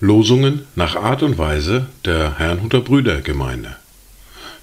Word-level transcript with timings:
Losungen 0.00 0.66
nach 0.74 0.96
Art 0.96 1.22
und 1.22 1.38
Weise 1.38 1.86
der 2.04 2.38
Herrnhuter 2.38 2.80
Brüdergemeinde 2.80 3.76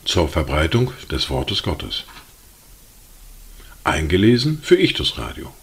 zur 0.03 0.27
Verbreitung 0.27 0.91
des 1.11 1.29
Wortes 1.29 1.63
Gottes. 1.63 2.05
Eingelesen 3.83 4.59
für 4.61 4.75
Ichtus 4.75 5.17
Radio. 5.17 5.53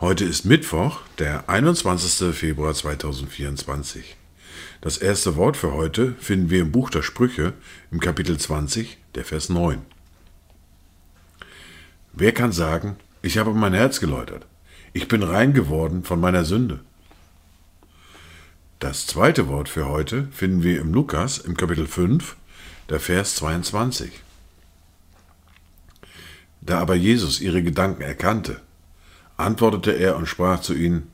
Heute 0.00 0.24
ist 0.24 0.44
Mittwoch, 0.44 1.00
der 1.18 1.48
21. 1.48 2.34
Februar 2.34 2.74
2024. 2.74 4.16
Das 4.80 4.98
erste 4.98 5.36
Wort 5.36 5.56
für 5.56 5.72
heute 5.72 6.14
finden 6.20 6.50
wir 6.50 6.60
im 6.60 6.70
Buch 6.70 6.90
der 6.90 7.02
Sprüche 7.02 7.54
im 7.90 7.98
Kapitel 7.98 8.38
20, 8.38 8.98
der 9.14 9.24
Vers 9.24 9.48
9. 9.48 9.82
Wer 12.12 12.32
kann 12.32 12.52
sagen, 12.52 12.96
ich 13.22 13.38
habe 13.38 13.52
mein 13.52 13.74
Herz 13.74 14.00
geläutert? 14.00 14.46
Ich 14.92 15.08
bin 15.08 15.22
rein 15.22 15.52
geworden 15.52 16.04
von 16.04 16.20
meiner 16.20 16.44
Sünde. 16.44 16.80
Das 18.78 19.06
zweite 19.06 19.48
Wort 19.48 19.68
für 19.68 19.88
heute 19.88 20.28
finden 20.30 20.62
wir 20.62 20.80
im 20.80 20.94
Lukas 20.94 21.38
im 21.38 21.56
Kapitel 21.56 21.86
5, 21.86 22.36
der 22.88 23.00
Vers 23.00 23.34
22. 23.36 24.12
Da 26.60 26.78
aber 26.78 26.94
Jesus 26.94 27.40
ihre 27.40 27.62
Gedanken 27.62 28.02
erkannte, 28.02 28.60
antwortete 29.36 29.92
er 29.92 30.16
und 30.16 30.26
sprach 30.26 30.60
zu 30.60 30.74
ihnen, 30.74 31.10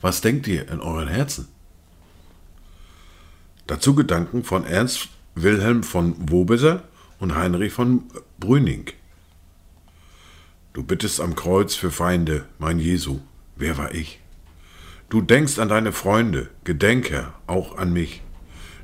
Was 0.00 0.20
denkt 0.20 0.46
ihr 0.46 0.68
in 0.68 0.80
euren 0.80 1.08
Herzen? 1.08 1.48
Dazu 3.66 3.94
Gedanken 3.94 4.44
von 4.44 4.64
Ernst 4.64 5.08
Wilhelm 5.34 5.82
von 5.82 6.14
Wobeser 6.30 6.82
und 7.18 7.34
Heinrich 7.34 7.72
von 7.72 8.04
Brüning. 8.38 8.86
Du 10.74 10.82
bittest 10.82 11.20
am 11.20 11.36
Kreuz 11.36 11.76
für 11.76 11.92
Feinde, 11.92 12.46
mein 12.58 12.80
Jesu. 12.80 13.20
Wer 13.54 13.78
war 13.78 13.94
ich? 13.94 14.18
Du 15.08 15.20
denkst 15.20 15.60
an 15.60 15.68
deine 15.68 15.92
Freunde, 15.92 16.50
gedenk, 16.64 17.10
Herr, 17.10 17.32
auch 17.46 17.78
an 17.78 17.92
mich. 17.92 18.22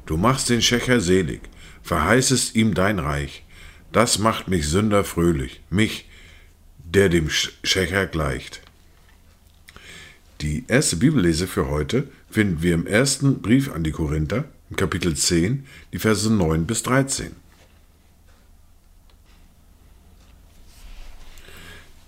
Du 0.07 0.17
machst 0.17 0.49
den 0.51 0.63
Schächer 0.63 1.01
selig, 1.01 1.41
verheißest 1.83 2.55
ihm 2.55 2.75
dein 2.75 3.01
Reich. 3.01 3.45
Das 3.91 4.21
macht 4.21 4.47
mich 4.47 4.69
Sünder 4.69 5.03
fröhlich, 5.03 5.63
mich, 5.69 6.09
der 6.79 7.09
dem 7.09 7.29
Schächer 7.29 8.07
gleicht. 8.07 8.63
Die 10.43 10.65
erste 10.69 10.95
Bibellese 10.95 11.49
für 11.49 11.69
heute 11.69 12.07
finden 12.31 12.63
wir 12.63 12.75
im 12.75 12.87
ersten 12.87 13.43
Brief 13.43 13.69
an 13.73 13.83
die 13.83 13.91
Korinther, 13.91 14.45
Kapitel 14.77 15.17
10, 15.17 15.67
die 15.93 15.99
Verse 15.99 16.33
9 16.33 16.67
bis 16.67 16.85
13. 16.85 17.35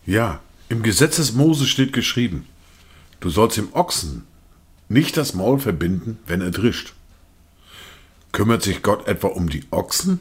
Ja, 0.05 0.41
im 0.69 0.83
Gesetz 0.83 1.17
des 1.17 1.33
Mose 1.33 1.67
steht 1.67 1.93
geschrieben, 1.93 2.47
du 3.21 3.31
sollst 3.31 3.57
dem 3.57 3.73
Ochsen 3.73 4.25
nicht 4.89 5.17
das 5.17 5.33
Maul 5.33 5.61
verbinden, 5.61 6.19
wenn 6.27 6.41
er 6.41 6.51
drischt. 6.51 6.95
Kümmert 8.33 8.63
sich 8.63 8.83
Gott 8.83 9.07
etwa 9.07 9.29
um 9.29 9.49
die 9.49 9.65
Ochsen? 9.71 10.19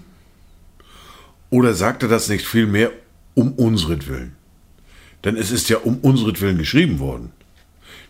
Oder 1.50 1.74
sagt 1.74 2.04
er 2.04 2.10
das 2.10 2.30
nicht 2.30 2.46
vielmehr 2.46 2.92
um 3.34 3.54
unsretwillen? 3.54 4.36
Denn 5.24 5.36
es 5.36 5.50
ist 5.50 5.70
ja 5.70 5.78
um 5.78 5.98
unsretwillen 5.98 6.58
geschrieben 6.58 7.00
worden. 7.00 7.32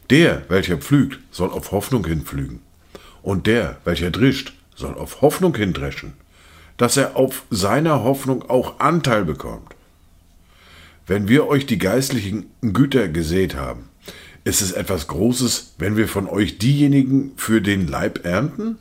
Der, 0.10 0.44
welcher 0.50 0.78
pflügt, 0.78 1.20
soll 1.32 1.52
auf 1.52 1.72
Hoffnung 1.72 2.06
hinpflügen. 2.06 2.60
Und 3.22 3.48
der, 3.48 3.78
welcher 3.86 4.12
drischt, 4.12 4.54
soll 4.76 4.96
auf 4.96 5.22
Hoffnung 5.22 5.56
hindreschen, 5.56 6.14
dass 6.78 6.98
er 6.98 7.16
auf 7.16 7.44
seiner 7.50 8.04
Hoffnung 8.04 8.50
auch 8.50 8.80
Anteil 8.80 9.24
bekommt. 9.24 9.74
Wenn 11.12 11.28
wir 11.28 11.48
euch 11.50 11.66
die 11.66 11.78
geistlichen 11.78 12.45
Güter 12.62 13.09
gesät 13.09 13.58
haben, 13.58 13.90
ist 14.45 14.62
es 14.62 14.72
etwas 14.72 15.08
Großes, 15.08 15.74
wenn 15.78 15.97
wir 15.97 16.08
von 16.08 16.25
euch 16.25 16.58
diejenigen 16.58 17.34
für 17.36 17.59
den 17.59 17.86
Leib 17.86 18.24
ernten? 18.24 18.78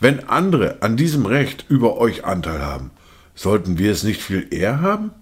Wenn 0.00 0.28
andere 0.28 0.82
an 0.82 0.96
diesem 0.96 1.24
Recht 1.24 1.66
über 1.68 1.98
euch 1.98 2.24
Anteil 2.24 2.62
haben, 2.62 2.90
sollten 3.36 3.78
wir 3.78 3.92
es 3.92 4.02
nicht 4.02 4.20
viel 4.20 4.48
eher 4.50 4.80
haben? 4.80 5.12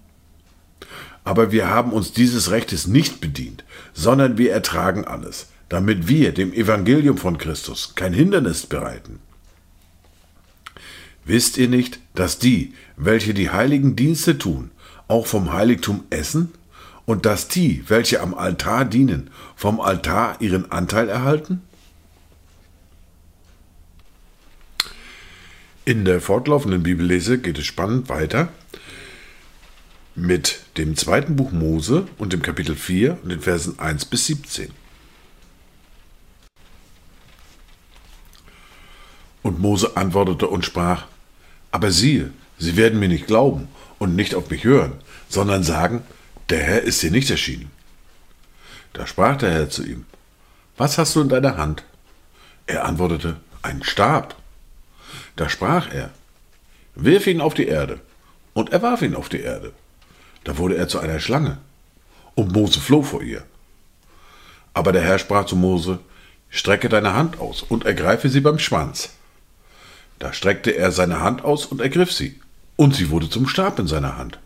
Aber 1.23 1.51
wir 1.51 1.69
haben 1.69 1.93
uns 1.93 2.11
dieses 2.11 2.49
Rechtes 2.49 2.87
nicht 2.87 3.21
bedient, 3.21 3.63
sondern 3.93 4.39
wir 4.39 4.51
ertragen 4.53 5.05
alles, 5.05 5.49
damit 5.69 6.07
wir 6.07 6.31
dem 6.31 6.53
Evangelium 6.53 7.19
von 7.19 7.37
Christus 7.37 7.93
kein 7.93 8.13
Hindernis 8.13 8.65
bereiten. 8.65 9.19
Wisst 11.23 11.59
ihr 11.59 11.67
nicht, 11.67 11.99
dass 12.15 12.39
die, 12.39 12.73
welche 12.95 13.35
die 13.35 13.51
heiligen 13.51 13.95
Dienste 13.95 14.39
tun, 14.39 14.71
auch 15.07 15.25
vom 15.25 15.53
Heiligtum 15.53 16.03
essen 16.09 16.53
und 17.05 17.25
dass 17.25 17.47
die, 17.47 17.83
welche 17.87 18.21
am 18.21 18.33
Altar 18.33 18.85
dienen, 18.85 19.29
vom 19.55 19.79
Altar 19.79 20.41
ihren 20.41 20.71
Anteil 20.71 21.09
erhalten? 21.09 21.61
In 25.85 26.03
der 26.03 26.19
fortlaufenden 26.19 26.83
Bibellese 26.83 27.37
geht 27.39 27.57
es 27.57 27.65
spannend 27.65 28.09
weiter 28.09 28.49
mit 30.15 30.59
dem 30.77 30.97
zweiten 30.97 31.35
Buch 31.35 31.51
Mose 31.51 32.07
und 32.17 32.33
dem 32.33 32.41
Kapitel 32.41 32.75
4 32.75 33.19
und 33.23 33.29
den 33.29 33.39
Versen 33.39 33.79
1 33.79 34.05
bis 34.05 34.25
17. 34.25 34.71
Und 39.43 39.59
Mose 39.59 39.95
antwortete 39.95 40.47
und 40.47 40.65
sprach, 40.65 41.05
aber 41.71 41.91
siehe, 41.91 42.33
sie 42.57 42.77
werden 42.77 42.99
mir 42.99 43.09
nicht 43.09 43.27
glauben 43.27 43.67
und 43.99 44.15
nicht 44.15 44.35
auf 44.35 44.49
mich 44.49 44.63
hören, 44.63 44.93
sondern 45.29 45.63
sagen, 45.63 46.03
der 46.49 46.63
Herr 46.63 46.81
ist 46.81 47.01
dir 47.01 47.11
nicht 47.11 47.29
erschienen. 47.29 47.71
Da 48.93 49.05
sprach 49.05 49.37
der 49.37 49.51
Herr 49.51 49.69
zu 49.69 49.85
ihm, 49.85 50.05
was 50.77 50.97
hast 50.97 51.15
du 51.15 51.21
in 51.21 51.29
deiner 51.29 51.57
Hand? 51.57 51.83
Er 52.67 52.85
antwortete, 52.85 53.37
einen 53.61 53.83
Stab. 53.83 54.35
Da 55.35 55.49
sprach 55.49 55.91
er, 55.91 56.11
wirf 56.95 57.27
ihn 57.27 57.41
auf 57.41 57.53
die 57.53 57.67
Erde. 57.67 57.99
Und 58.53 58.71
er 58.71 58.81
warf 58.81 59.01
ihn 59.01 59.15
auf 59.15 59.29
die 59.29 59.41
Erde. 59.41 59.73
Da 60.43 60.57
wurde 60.57 60.77
er 60.77 60.87
zu 60.87 60.99
einer 60.99 61.19
Schlange. 61.19 61.57
Und 62.35 62.53
Mose 62.53 62.79
floh 62.79 63.03
vor 63.03 63.21
ihr. 63.21 63.43
Aber 64.73 64.91
der 64.91 65.01
Herr 65.01 65.19
sprach 65.19 65.45
zu 65.45 65.55
Mose, 65.55 65.99
strecke 66.49 66.89
deine 66.89 67.13
Hand 67.13 67.39
aus 67.39 67.63
und 67.63 67.85
ergreife 67.85 68.29
sie 68.29 68.41
beim 68.41 68.59
Schwanz. 68.59 69.09
Da 70.19 70.33
streckte 70.33 70.71
er 70.71 70.91
seine 70.91 71.19
Hand 71.19 71.43
aus 71.43 71.65
und 71.65 71.81
ergriff 71.81 72.11
sie, 72.11 72.39
und 72.77 72.95
sie 72.95 73.09
wurde 73.09 73.29
zum 73.29 73.47
Stab 73.47 73.77
in 73.79 73.87
seiner 73.87 74.17
Hand. 74.17 74.39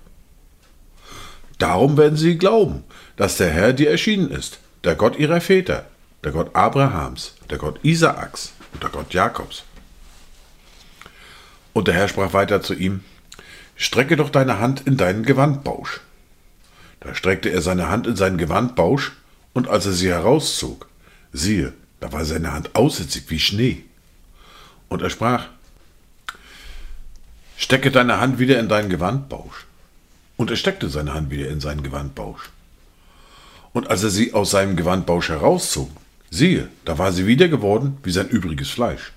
Darum 1.59 1.95
werden 1.95 2.17
sie 2.17 2.39
glauben, 2.39 2.83
dass 3.17 3.37
der 3.37 3.51
Herr 3.51 3.73
dir 3.73 3.91
erschienen 3.91 4.31
ist, 4.31 4.57
der 4.83 4.95
Gott 4.95 5.19
ihrer 5.19 5.41
Väter, 5.41 5.85
der 6.23 6.31
Gott 6.31 6.55
Abrahams, 6.55 7.35
der 7.51 7.59
Gott 7.59 7.79
Isaaks 7.83 8.53
und 8.73 8.81
der 8.81 8.89
Gott 8.89 9.13
Jakobs. 9.13 9.63
Und 11.73 11.87
der 11.87 11.93
Herr 11.93 12.07
sprach 12.07 12.33
weiter 12.33 12.63
zu 12.63 12.73
ihm, 12.73 13.03
Strecke 13.75 14.15
doch 14.15 14.29
deine 14.29 14.59
Hand 14.59 14.81
in 14.81 14.97
deinen 14.97 15.23
Gewandbausch. 15.23 16.01
Da 16.99 17.15
streckte 17.15 17.49
er 17.49 17.61
seine 17.61 17.89
Hand 17.89 18.07
in 18.07 18.15
seinen 18.15 18.37
Gewandbausch, 18.37 19.13
und 19.53 19.67
als 19.67 19.85
er 19.85 19.93
sie 19.93 20.09
herauszog, 20.09 20.87
siehe, 21.33 21.73
da 21.99 22.11
war 22.11 22.23
seine 22.25 22.53
Hand 22.53 22.75
aussitzig 22.75 23.23
wie 23.27 23.39
Schnee. 23.39 23.83
Und 24.87 25.01
er 25.01 25.09
sprach, 25.09 25.47
Stecke 27.61 27.91
deine 27.91 28.19
Hand 28.19 28.39
wieder 28.39 28.59
in 28.59 28.67
deinen 28.67 28.89
Gewandbausch. 28.89 29.67
Und 30.35 30.49
er 30.49 30.57
steckte 30.57 30.89
seine 30.89 31.13
Hand 31.13 31.29
wieder 31.29 31.47
in 31.47 31.61
seinen 31.61 31.83
Gewandbausch. 31.83 32.49
Und 33.71 33.87
als 33.87 34.03
er 34.03 34.09
sie 34.09 34.33
aus 34.33 34.49
seinem 34.49 34.75
Gewandbausch 34.75 35.29
herauszog, 35.29 35.91
siehe, 36.31 36.69
da 36.85 36.97
war 36.97 37.11
sie 37.11 37.27
wieder 37.27 37.49
geworden 37.49 37.97
wie 38.03 38.11
sein 38.11 38.27
übriges 38.29 38.71
Fleisch. 38.71 39.13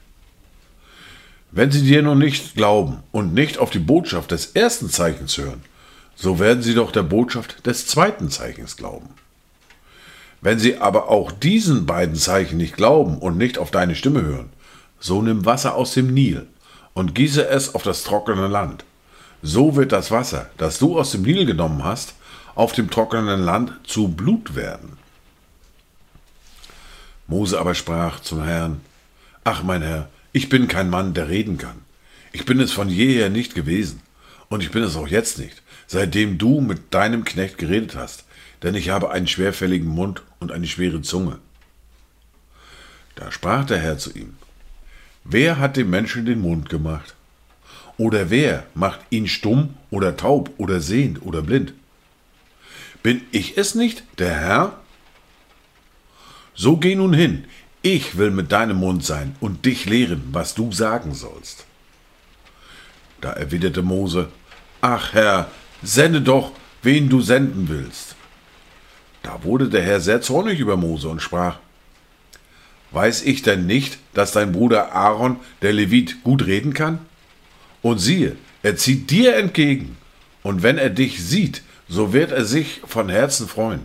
Wenn 1.52 1.70
sie 1.70 1.82
dir 1.82 2.02
nun 2.02 2.18
nicht 2.18 2.54
glauben 2.54 2.98
und 3.12 3.32
nicht 3.32 3.56
auf 3.56 3.70
die 3.70 3.78
Botschaft 3.78 4.30
des 4.30 4.52
ersten 4.52 4.90
Zeichens 4.90 5.38
hören, 5.38 5.62
so 6.14 6.38
werden 6.38 6.62
sie 6.62 6.74
doch 6.74 6.92
der 6.92 7.02
Botschaft 7.02 7.66
des 7.66 7.86
zweiten 7.86 8.28
Zeichens 8.28 8.76
glauben. 8.76 9.08
Wenn 10.42 10.58
sie 10.58 10.76
aber 10.76 11.08
auch 11.08 11.32
diesen 11.32 11.86
beiden 11.86 12.16
Zeichen 12.16 12.58
nicht 12.58 12.76
glauben 12.76 13.16
und 13.16 13.38
nicht 13.38 13.56
auf 13.56 13.70
deine 13.70 13.94
Stimme 13.94 14.20
hören, 14.20 14.50
so 15.00 15.22
nimm 15.22 15.46
Wasser 15.46 15.74
aus 15.74 15.94
dem 15.94 16.12
Nil 16.12 16.46
und 16.94 17.14
gieße 17.14 17.46
es 17.46 17.74
auf 17.74 17.82
das 17.82 18.04
trockene 18.04 18.48
Land. 18.48 18.84
So 19.42 19.76
wird 19.76 19.92
das 19.92 20.10
Wasser, 20.10 20.50
das 20.56 20.78
du 20.78 20.98
aus 20.98 21.12
dem 21.12 21.22
Nil 21.22 21.44
genommen 21.44 21.84
hast, 21.84 22.14
auf 22.54 22.72
dem 22.72 22.88
trockenen 22.88 23.40
Land 23.40 23.72
zu 23.84 24.08
Blut 24.08 24.54
werden. 24.54 24.96
Mose 27.26 27.58
aber 27.58 27.74
sprach 27.74 28.20
zum 28.20 28.42
Herrn, 28.42 28.80
Ach 29.42 29.62
mein 29.62 29.82
Herr, 29.82 30.08
ich 30.32 30.48
bin 30.48 30.68
kein 30.68 30.88
Mann, 30.88 31.12
der 31.14 31.28
reden 31.28 31.58
kann. 31.58 31.82
Ich 32.32 32.46
bin 32.46 32.60
es 32.60 32.72
von 32.72 32.88
jeher 32.88 33.28
nicht 33.28 33.54
gewesen, 33.54 34.00
und 34.48 34.62
ich 34.62 34.70
bin 34.70 34.82
es 34.82 34.96
auch 34.96 35.08
jetzt 35.08 35.38
nicht, 35.38 35.62
seitdem 35.86 36.38
du 36.38 36.60
mit 36.60 36.94
deinem 36.94 37.24
Knecht 37.24 37.58
geredet 37.58 37.96
hast, 37.96 38.24
denn 38.62 38.74
ich 38.74 38.88
habe 38.88 39.10
einen 39.10 39.26
schwerfälligen 39.26 39.88
Mund 39.88 40.22
und 40.38 40.52
eine 40.52 40.66
schwere 40.66 41.02
Zunge. 41.02 41.38
Da 43.14 43.30
sprach 43.30 43.64
der 43.66 43.78
Herr 43.78 43.98
zu 43.98 44.12
ihm, 44.12 44.36
Wer 45.24 45.58
hat 45.58 45.76
dem 45.76 45.90
Menschen 45.90 46.26
den 46.26 46.40
Mund 46.40 46.68
gemacht? 46.68 47.14
oder 47.96 48.30
wer 48.30 48.64
macht 48.74 49.00
ihn 49.10 49.28
stumm 49.28 49.74
oder 49.90 50.16
taub 50.16 50.50
oder 50.58 50.80
sehend 50.80 51.22
oder 51.22 51.42
blind? 51.42 51.74
Bin 53.02 53.22
ich 53.30 53.56
es 53.58 53.74
nicht, 53.74 54.04
der 54.18 54.34
Herr? 54.34 54.78
So 56.54 56.76
geh 56.76 56.94
nun 56.94 57.12
hin, 57.12 57.44
ich 57.82 58.16
will 58.16 58.30
mit 58.30 58.52
deinem 58.52 58.78
Mund 58.78 59.04
sein 59.04 59.36
und 59.40 59.66
dich 59.66 59.86
lehren, 59.86 60.22
was 60.32 60.54
du 60.54 60.72
sagen 60.72 61.14
sollst. 61.14 61.66
Da 63.20 63.32
erwiderte 63.32 63.82
Mose, 63.82 64.28
Ach 64.80 65.14
Herr, 65.14 65.50
sende 65.82 66.20
doch, 66.20 66.52
wen 66.82 67.08
du 67.08 67.20
senden 67.20 67.68
willst. 67.68 68.16
Da 69.22 69.42
wurde 69.42 69.68
der 69.68 69.82
Herr 69.82 70.00
sehr 70.00 70.20
zornig 70.20 70.60
über 70.60 70.76
Mose 70.76 71.08
und 71.08 71.22
sprach, 71.22 71.58
Weiß 72.94 73.22
ich 73.22 73.42
denn 73.42 73.66
nicht, 73.66 73.98
dass 74.14 74.30
dein 74.30 74.52
Bruder 74.52 74.92
Aaron, 74.92 75.38
der 75.62 75.72
Levit, 75.72 76.22
gut 76.22 76.46
reden 76.46 76.74
kann? 76.74 77.00
Und 77.82 77.98
siehe, 77.98 78.36
er 78.62 78.76
zieht 78.76 79.10
dir 79.10 79.34
entgegen, 79.34 79.96
und 80.44 80.62
wenn 80.62 80.78
er 80.78 80.90
dich 80.90 81.20
sieht, 81.20 81.62
so 81.88 82.12
wird 82.12 82.30
er 82.30 82.44
sich 82.44 82.82
von 82.86 83.08
Herzen 83.08 83.48
freuen. 83.48 83.80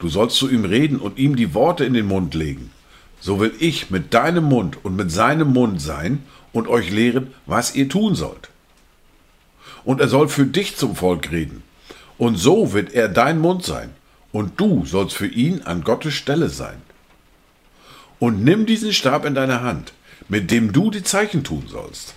Du 0.00 0.08
sollst 0.08 0.36
zu 0.36 0.50
ihm 0.50 0.64
reden 0.64 0.98
und 0.98 1.18
ihm 1.18 1.36
die 1.36 1.54
Worte 1.54 1.84
in 1.84 1.94
den 1.94 2.06
Mund 2.06 2.34
legen. 2.34 2.72
So 3.20 3.38
will 3.38 3.54
ich 3.60 3.90
mit 3.90 4.12
deinem 4.12 4.44
Mund 4.44 4.84
und 4.84 4.96
mit 4.96 5.12
seinem 5.12 5.52
Mund 5.52 5.80
sein 5.80 6.24
und 6.52 6.66
euch 6.66 6.90
lehren, 6.90 7.32
was 7.46 7.76
ihr 7.76 7.88
tun 7.88 8.16
sollt. 8.16 8.50
Und 9.84 10.00
er 10.00 10.08
soll 10.08 10.28
für 10.28 10.46
dich 10.46 10.76
zum 10.76 10.96
Volk 10.96 11.30
reden. 11.30 11.62
Und 12.16 12.38
so 12.38 12.72
wird 12.72 12.92
er 12.92 13.08
dein 13.08 13.38
Mund 13.38 13.64
sein, 13.64 13.90
und 14.32 14.60
du 14.60 14.84
sollst 14.84 15.14
für 15.14 15.28
ihn 15.28 15.62
an 15.62 15.84
Gottes 15.84 16.14
Stelle 16.14 16.48
sein. 16.48 16.82
Und 18.18 18.42
nimm 18.42 18.66
diesen 18.66 18.92
Stab 18.92 19.24
in 19.24 19.34
deine 19.34 19.62
Hand, 19.62 19.92
mit 20.28 20.50
dem 20.50 20.72
du 20.72 20.90
die 20.90 21.02
Zeichen 21.02 21.44
tun 21.44 21.64
sollst. 21.68 22.14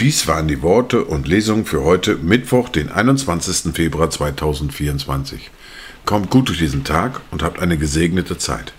Dies 0.00 0.28
waren 0.28 0.46
die 0.46 0.62
Worte 0.62 1.04
und 1.04 1.26
Lesungen 1.26 1.66
für 1.66 1.82
heute, 1.82 2.14
Mittwoch, 2.16 2.68
den 2.68 2.88
21. 2.88 3.74
Februar 3.74 4.10
2024. 4.10 5.50
Kommt 6.04 6.30
gut 6.30 6.48
durch 6.48 6.58
diesen 6.58 6.84
Tag 6.84 7.20
und 7.32 7.42
habt 7.42 7.58
eine 7.58 7.76
gesegnete 7.76 8.38
Zeit. 8.38 8.72